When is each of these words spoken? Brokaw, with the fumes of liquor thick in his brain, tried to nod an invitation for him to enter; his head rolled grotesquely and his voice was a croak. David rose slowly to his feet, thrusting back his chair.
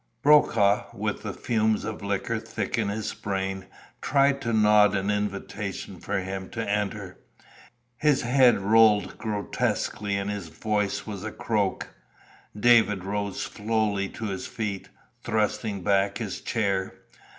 Brokaw, 0.23 0.87
with 0.97 1.21
the 1.21 1.31
fumes 1.31 1.85
of 1.85 2.01
liquor 2.01 2.39
thick 2.39 2.75
in 2.75 2.89
his 2.89 3.13
brain, 3.13 3.67
tried 4.01 4.41
to 4.41 4.51
nod 4.51 4.95
an 4.95 5.11
invitation 5.11 5.99
for 5.99 6.17
him 6.21 6.49
to 6.57 6.67
enter; 6.67 7.19
his 7.97 8.23
head 8.23 8.59
rolled 8.61 9.19
grotesquely 9.19 10.15
and 10.17 10.31
his 10.31 10.47
voice 10.47 11.05
was 11.05 11.23
a 11.23 11.31
croak. 11.31 11.89
David 12.59 13.03
rose 13.03 13.43
slowly 13.43 14.09
to 14.09 14.25
his 14.25 14.47
feet, 14.47 14.89
thrusting 15.23 15.83
back 15.83 16.17
his 16.17 16.41
chair. 16.41 16.95